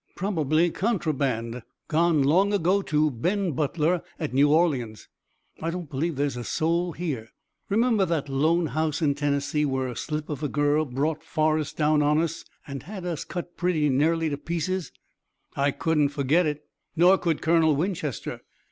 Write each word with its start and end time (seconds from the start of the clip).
"Probably 0.15 0.71
contraband, 0.71 1.61
gone 1.87 2.23
long 2.23 2.53
ago 2.53 2.81
to 2.81 3.11
Ben 3.11 3.51
Butler 3.51 4.01
at 4.19 4.33
New 4.33 4.51
Orleans. 4.51 5.07
I 5.61 5.69
don't 5.69 5.91
believe 5.91 6.15
there's 6.15 6.35
a 6.35 6.43
soul 6.43 6.93
here." 6.93 7.29
"Remember 7.69 8.03
that 8.07 8.27
lone 8.27 8.65
house 8.65 9.03
in 9.03 9.13
Tennessee 9.13 9.63
where 9.63 9.87
a 9.87 9.95
slip 9.95 10.27
of 10.27 10.41
a 10.41 10.47
girl 10.49 10.85
brought 10.85 11.21
Forrest 11.23 11.77
down 11.77 12.01
on 12.01 12.17
us 12.19 12.43
and 12.65 12.81
had 12.81 13.05
us 13.05 13.23
cut 13.23 13.55
pretty 13.57 13.89
nearly 13.89 14.27
to 14.31 14.37
pieces." 14.37 14.91
"I 15.55 15.69
couldn't 15.69 16.09
forget 16.09 16.47
it." 16.47 16.63
Nor 16.95 17.19
could 17.19 17.43
Colonel 17.43 17.75
Winchester. 17.75 18.41